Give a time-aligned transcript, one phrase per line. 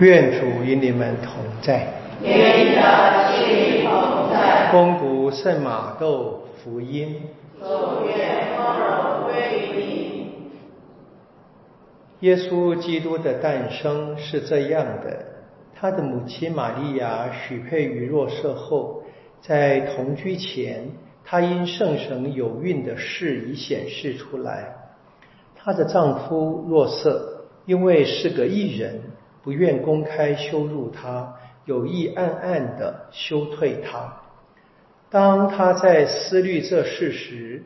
[0.00, 1.86] 愿主与你们同在。
[2.22, 4.70] 愿你的心同在。
[4.72, 7.16] 恭读圣马窦福音。
[7.58, 7.66] 主
[8.06, 10.32] 愿光荣归于你。
[12.20, 15.22] 耶稣基督的诞生是这样的：
[15.78, 19.02] 他的母亲玛利亚许配于若瑟后，
[19.42, 20.88] 在同居前，
[21.26, 24.76] 她因圣神有孕的事已显示出来。
[25.54, 29.02] 她的丈夫若瑟因为是个异人。
[29.42, 31.34] 不愿公开羞辱他，
[31.64, 34.20] 有意暗暗的羞退他。
[35.08, 37.64] 当他在思虑这事时，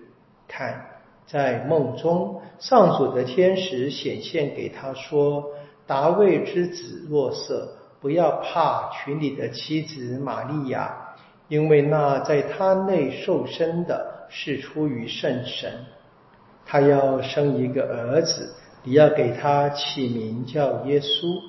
[0.48, 0.86] 看
[1.26, 5.50] 在梦中，上主的天使显现给他说
[5.86, 11.14] ：“达卫之子若瑟，不要怕娶你的妻子玛利亚，
[11.48, 15.70] 因为那在他内受生的是出于圣神。
[16.64, 18.54] 他要生一个儿子，
[18.84, 21.40] 你要给他起名叫耶稣。”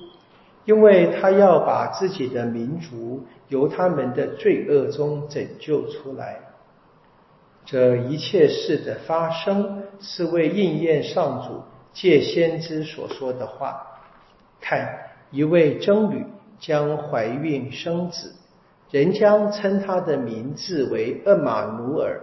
[0.66, 6.40] 因为他要把自己的民族由他们的罪恶中拯救出来，
[7.64, 13.80] 这一切事的发生是为应验上主借先知所说的话。
[14.60, 14.88] 看，
[15.30, 16.26] 一位僧侣
[16.58, 18.34] 将怀孕生子，
[18.90, 22.20] 人将称他的名字为厄马努尔，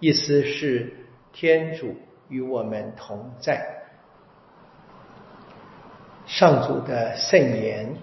[0.00, 0.92] 意思是
[1.32, 1.94] 天主
[2.28, 3.83] 与我们同在。
[6.26, 7.94] 上主的圣言。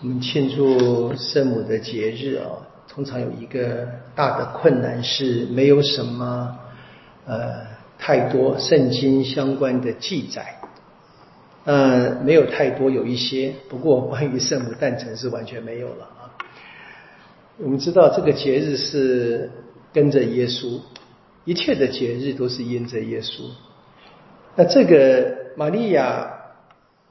[0.00, 0.20] 我们。
[0.20, 2.44] 庆祝圣母的节日啊，
[2.88, 6.58] 通常有一个大的困难是没有什么
[7.26, 7.66] 呃
[7.98, 10.60] 太多圣经相关的记载，
[11.64, 16.28] 呃，没有太多，有一些，不过关于圣母诞辰是完全没有了啊。
[17.56, 19.50] 我们知道这个节日是
[19.92, 20.80] 跟着耶稣。
[21.44, 23.42] 一切的节日都是因着耶稣。
[24.56, 26.30] 那这个玛利亚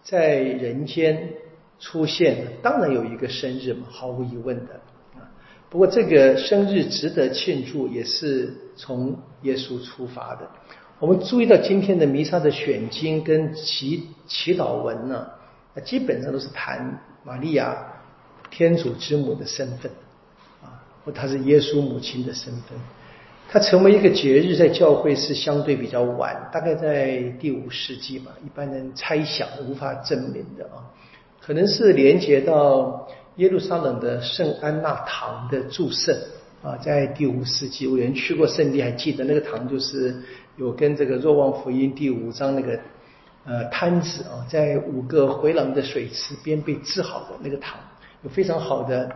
[0.01, 1.33] 在人间
[1.79, 4.73] 出现，当然有一个生日嘛，毫无疑问的
[5.15, 5.29] 啊。
[5.69, 10.49] 不过这个生日值得庆祝，也是从耶稣出发的。
[10.99, 15.27] 我们注意到今天的弥撒的选经跟祈祈祷文呢，
[15.73, 17.75] 那基本上都是谈玛利亚
[18.49, 19.91] 天主之母的身份
[20.63, 22.79] 啊，或她是耶稣母亲的身份。
[23.53, 28.31] 它成为一个节日，在教会是相对比较晚，大概在第五世纪吧。
[28.43, 30.81] 一般人猜想，无法证明的啊，
[31.39, 36.17] 可能是连接到耶路撒冷的圣安娜堂的祝圣
[36.63, 37.85] 啊，在第五世纪。
[37.85, 40.15] 我原去过圣地，还记得那个堂就是
[40.57, 42.79] 有跟这个若望福音第五章那个
[43.45, 47.77] 呃摊子啊，在五个回廊的水池边被治好的那个堂，
[48.23, 49.07] 有非常好的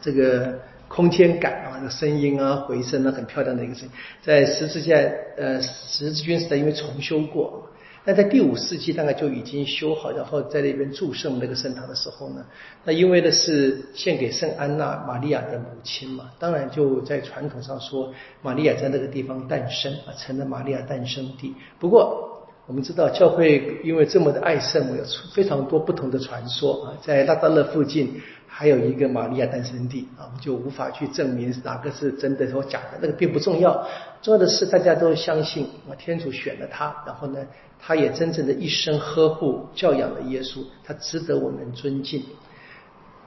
[0.00, 0.60] 这个。
[0.94, 3.90] 空间感啊，那声音啊，回声啊，很漂亮的一个声音。
[4.22, 4.96] 在十字架
[5.36, 7.68] 呃十字军时代，因为重修过，
[8.04, 12.46] 那在第五世纪大概就已经修好，然后在那边祝圣那个圣堂的时候呢，
[12.84, 21.52] 那因为的是献给圣安娜玛利亚的母亲嘛，当然就在传统上说玛利亚在那个地方诞生啊，成了玛利亚诞生地。
[21.80, 22.33] 不过
[22.66, 25.04] 我们知道教会因为这么的爱圣母，有
[25.34, 28.20] 非常多不同的传说啊，在拉达勒附近。
[28.56, 33.84] 还有一个玛利亚诞生地啊，我们就无法去证明哪个是真的或假的，那个并不重要。
[34.22, 37.44] 重要的是大家都相信啊，天主选了他，然后呢，
[37.80, 42.22] 他也真正的一生呵护教养了耶稣，他值得我们尊敬。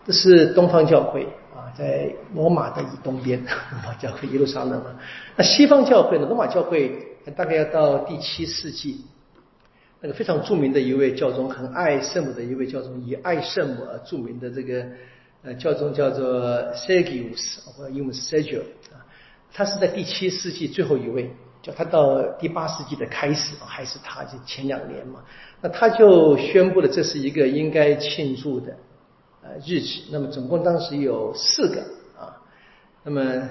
[0.05, 4.95] 这是东方教会啊，在罗马的以东边， 罗马教会耶路撒冷嘛。
[5.35, 6.25] 那西方教会呢？
[6.25, 9.01] 罗马教会大概要到第七世纪。
[10.01, 14.85] 那个非常著名的一位教宗，很爱圣母的一位教宗，以爱圣母而著名的这个。
[15.43, 16.27] 呃，教宗叫做
[16.73, 19.05] Sergius，或者英文是 Sergio 啊，
[19.53, 21.31] 他是在第七世纪最后一位，
[21.61, 25.23] 叫他到第八世纪的开始还是他这前两年嘛，
[25.61, 28.75] 那他就宣布了这是一个应该庆祝的
[29.43, 29.87] 呃日子。
[30.11, 31.81] 那么总共当时有四个
[32.19, 32.41] 啊，
[33.03, 33.47] 那么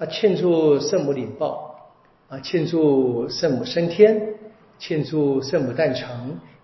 [0.00, 1.94] 他庆祝圣母领报
[2.28, 4.34] 啊，庆祝圣母升天，
[4.80, 6.08] 庆祝圣母诞辰，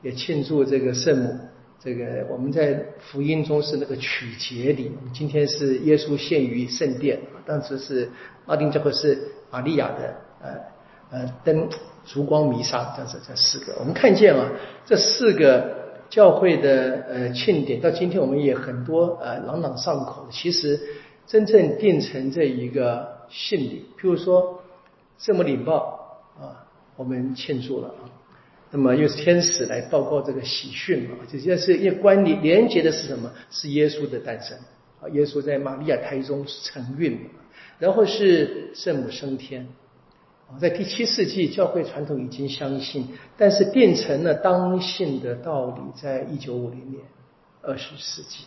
[0.03, 1.39] 也庆祝这个圣母。
[1.79, 8.11] 这个我们在福音中是那个曲节礼，今天是耶稣献于圣殿，当时是
[8.47, 9.17] 拉丁教会是
[9.53, 10.49] 玛利亚的呃
[11.11, 11.69] 呃灯
[12.05, 14.51] 烛光弥撒，这样子这四个，我们看见啊，
[14.85, 20.81] 这四个教会的呃庆典到今天我们也很多呃朗朗上口，其实
[21.27, 24.63] 真正定成这一个信礼，譬如说
[25.19, 25.96] 圣母领报，
[26.97, 28.11] 我们庆祝了啊。
[28.73, 31.17] 那么又是天使来报告这个喜讯嘛？
[31.31, 33.31] 这是因为关联连接的是什么？
[33.49, 34.59] 是耶稣的诞生
[35.01, 35.09] 啊！
[35.11, 37.31] 耶稣在玛利亚胎中承孕，
[37.79, 39.69] 然后是圣母升天，
[40.61, 43.07] 在第七世纪，教会传统已经相信，
[43.39, 47.05] 但是变成了当信的道理，在一九五零年，
[47.63, 48.45] 二十世纪，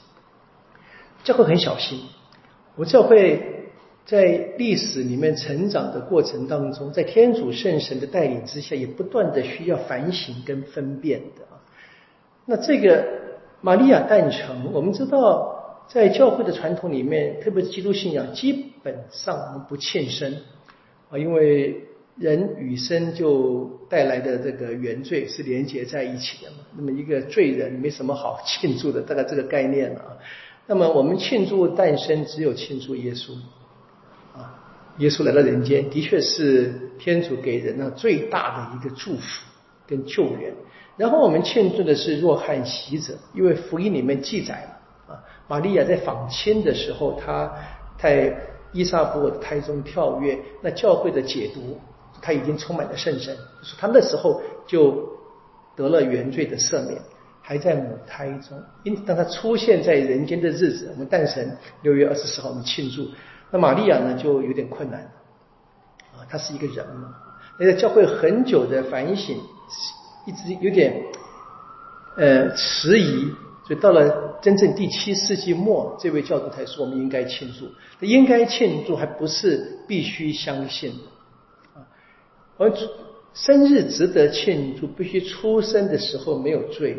[1.24, 2.02] 教会很小心。
[2.76, 3.69] 我教会
[4.10, 4.24] 在
[4.58, 11.62] 历史里面成长的过程当中，在天主圣神的带领之下，也不断的需要反省跟分辨的啊。
[12.46, 13.06] 那这个
[13.62, 20.34] 玛利亚诞辰，我们知道，在教会的传统里面，特别是基督信仰，基本上我们不庆生
[21.12, 21.84] 啊，因为。
[22.20, 26.58] 人与生就带来的这个原罪是连接在一起的嘛？
[26.76, 30.18] 那么一个罪人没什么好庆祝的，大概这个概念啊。
[30.68, 33.32] 那么我们庆祝诞生，只有庆祝耶稣，
[35.00, 39.46] 耶稣来到人间，的确是天主给人呢最大的一个祝福
[39.88, 40.54] 跟救援。
[40.96, 47.52] 然后我们庆祝的是若翰喜者，因为福音里面记载了啊，玛利亚在访亲的时候，她
[47.98, 48.38] 在
[48.72, 51.80] 伊莎伯尔的胎中跳跃，那教会的解读。
[52.22, 55.08] 他已经充满了圣神，就是他那时候就
[55.74, 57.00] 得了原罪的赦免，
[57.42, 58.62] 还在母胎中。
[58.84, 63.08] 因当他出现在人间的日子，我们诞辰六月二十四号，我们庆祝。
[63.52, 65.02] 那玛利亚呢，就有点困难
[66.14, 67.16] 啊，她是一个人嘛。
[67.60, 69.38] 那个教会很久的反省，
[70.26, 71.04] 一直有点
[72.16, 73.26] 呃迟疑，
[73.68, 77.70] 所以到了真正第七世纪末，这位教主才说我们应该庆祝。
[78.06, 81.82] 应该庆祝，还不是必须相信的。
[82.58, 82.72] 而
[83.34, 86.94] 生日值得庆祝，必须出生的时候没有罪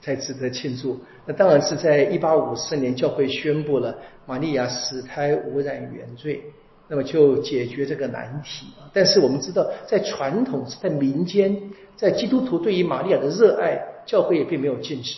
[0.00, 0.98] 才值得庆祝。
[1.26, 6.42] 那当然是在一八五四年，教会宣布了玛利亚死胎无染原罪，
[6.88, 8.66] 那么就解决这个难题。
[8.92, 15.16] 但是我们知道，在传统、在民间、在基督徒对于玛利亚的热爱，教会也并没有禁止。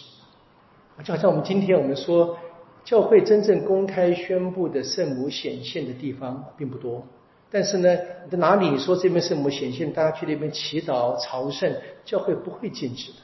[1.03, 2.37] 就好像我们今天我们说，
[2.85, 7.07] 教会真正公开宣布的圣母显现的地方并不多。
[7.51, 7.95] 但是呢，
[8.25, 11.73] 你在哪里说这边圣母显现，大家去那边祈祷朝圣，
[12.05, 13.19] 教会不会禁止的。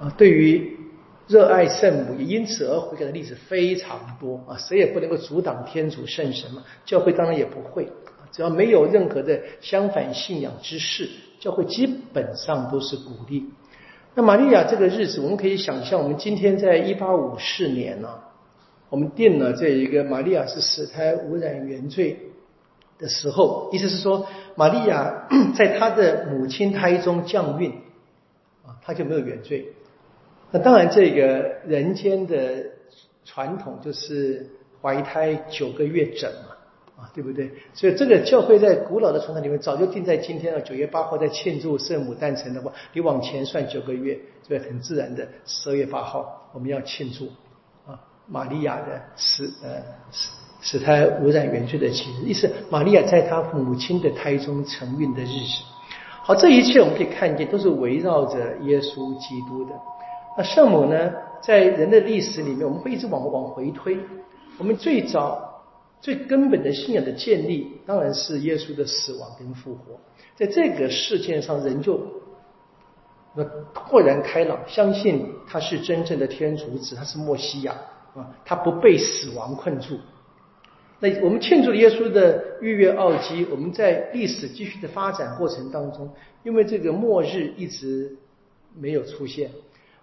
[0.00, 0.78] 啊，对于
[1.28, 6.64] 热爱圣母，也因此而悔改的例子非常多啊，谁也不能够阻挡天主圣神嘛。
[6.86, 7.86] 教会当然也不会，
[8.32, 11.08] 只要没有任何的相反信仰之事，
[11.38, 13.50] 教会基本上都是鼓励。
[14.14, 18.18] 那玛利亚这个日子，我们可以想象，我们今天在一八五四年呢，
[18.88, 22.16] 我们定了这一个玛利亚是死胎无染原罪。
[22.98, 24.26] 的时候，意思是说，
[24.56, 25.26] 玛利亚
[25.56, 27.70] 在她的母亲胎中降孕，
[28.62, 29.72] 啊，她就没有原罪。
[30.50, 32.64] 那当然，这个人间的
[33.24, 34.46] 传统就是
[34.82, 37.50] 怀胎九个月整嘛，啊，对不对？
[37.72, 40.60] 所以这个教会在古老的传统里面早就定在今天了。
[40.60, 47.26] 九月八号在庆祝圣母诞辰的话，你往前算九个月，所以很自然的十二月八号我们要庆祝
[47.90, 50.30] 啊，玛利亚的死呃死。
[50.62, 50.92] 使他
[51.22, 55.62] 污染原罪的节日，意思玛利亚在她母亲的胎中承孕的日子。
[56.22, 59.70] 好，这一切我们可以看见，都是围绕着耶稣基督的。
[60.36, 61.12] 那圣母呢，
[61.42, 63.98] 在人的历史里面，我们会一直往往回推。
[64.58, 65.62] 我们最早、
[66.00, 69.98] 最根本的信仰的建立，当然是耶稣的死亡跟复活。
[70.36, 72.00] 在这个事件上，人就
[73.34, 73.44] 那
[73.74, 77.72] 豁然开朗，相信他是真正的天主子，他是墨西亚
[78.14, 79.98] 啊，他不被死亡困住。
[80.98, 86.10] 那我们庆祝耶稣的逾越奥基，我们在历史继续的发展过程当中，
[86.42, 88.16] 因为这个末日一直
[88.78, 89.50] 没有出现，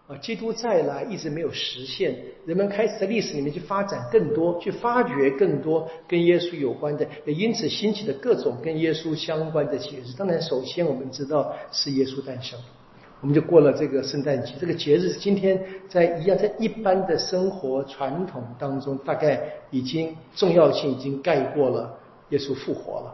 [0.08, 10.14] 啊，基督再来一直没有实现，人们开始在历史里面去发展更多，去发掘更多跟耶稣有关的，也因此兴起的各种跟耶稣相关的节日。
[10.18, 12.58] 当然，首先我们知道是耶稣诞生。
[13.20, 22.00] 我们就过了这个圣诞节，这个节日今天在一样在一般的生活传统当中，大概已经重要性已经盖过了
[22.30, 23.14] 耶稣复活了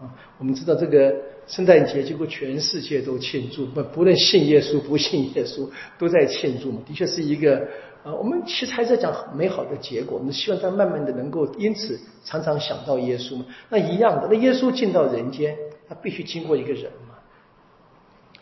[0.00, 0.14] 啊。
[0.38, 1.14] 我们知道这个
[1.46, 6.80] 圣诞节几乎全世界都庆祝，不不论信耶稣不信耶稣都在庆祝嘛。
[6.86, 7.68] 的确是一个
[8.02, 10.18] 啊，我们其实还在讲美好的结果。
[10.18, 13.46] 我们希望他慢慢的能够因此常常想到耶稣嘛。
[13.68, 15.56] 那一样的，那耶稣进到人间，
[15.88, 17.14] 他必须经过一个人嘛，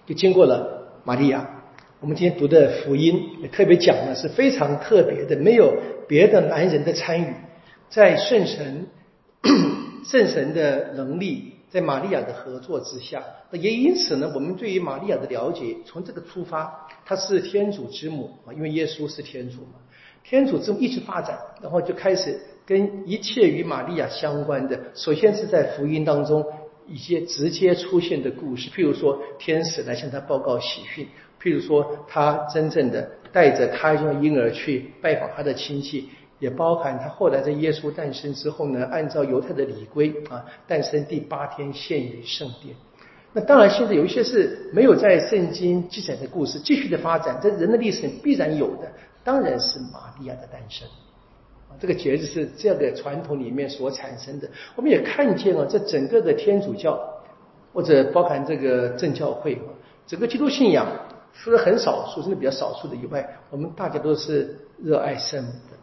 [0.06, 0.80] 就经过了。
[1.04, 1.64] 玛利亚，
[1.98, 5.74] 我们今天读的福音也特别讲的是非常特别的，没有
[6.06, 7.34] 别的男人的参与，
[7.90, 8.86] 在圣神
[10.04, 19.80] 圣神的能力，在玛利亚的合作之下，那也因此呢，我们对于玛利亚的了解，从这个出发，她是天主之母啊，因为耶稣是天主嘛，
[20.22, 26.44] 天主之母一直发展，然后就开始跟一切与玛利亚相关的，首先是在福音当中。
[26.88, 31.06] 一些直接出现的故事，譬如说天使来向他报告喜讯，
[31.40, 36.08] 譬如说他真正的带着胎中的婴儿去拜访他的亲戚，
[36.42, 42.74] 也包含他后来在耶稣诞生之后呢，按照犹太的礼规啊，诞生第八天献于圣殿。
[43.32, 48.90] 那当然，现在有一些是没有在圣经记载的故事，继续的发展，在人的历史必然有的，
[49.22, 50.84] 当然是玛利亚的诞生。
[51.78, 54.50] 这个节日是这样的传统里面所产生的。
[54.74, 57.00] 我们也看见了，这整个的天主教
[57.72, 59.56] 或者包含这个正教会，
[60.08, 60.84] 整个基督信仰，
[61.32, 65.78] 除了很少数，真的比较少数的以外，我们大家都是热爱圣母的。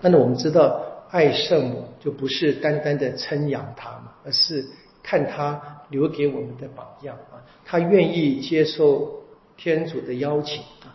[0.00, 4.64] 但是我们知道，爱圣母就不是单单的称扬她嘛，而是。
[5.00, 9.22] 看他留给我们的榜样啊，他愿意接受
[9.56, 10.92] 天主的邀请啊。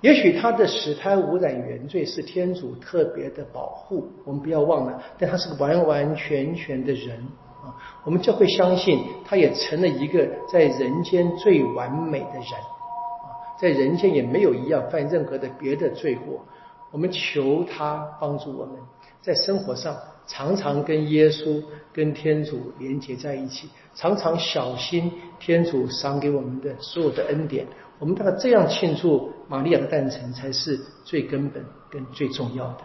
[0.00, 5.02] 也许他的死胎污染原罪是天主特别的保护，我们不要忘了。
[5.18, 7.16] 但他是个完完全全的人
[7.64, 7.74] 啊，
[8.04, 13.26] 我们就会相信，他也成了一个在人间最完美的人啊，
[13.60, 16.44] 在人间也没有一样犯任何的别的罪过。
[16.90, 18.76] 我们求他帮助我们
[19.20, 19.96] 在生活上。
[20.30, 27.66] 常常跟耶稣、跟天主连接在一起，常常小心天主赏给我们的所有的恩典。
[27.98, 32.82] 我们大概这样庆祝玛利亚的诞辰，才是最根本跟最重要的。